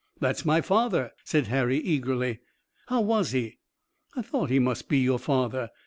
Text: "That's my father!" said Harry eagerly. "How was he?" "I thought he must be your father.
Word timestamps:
"That's 0.19 0.43
my 0.45 0.61
father!" 0.61 1.11
said 1.23 1.45
Harry 1.49 1.77
eagerly. 1.77 2.39
"How 2.87 3.01
was 3.01 3.33
he?" 3.33 3.59
"I 4.15 4.23
thought 4.23 4.49
he 4.49 4.57
must 4.57 4.89
be 4.89 4.97
your 4.97 5.19
father. 5.19 5.69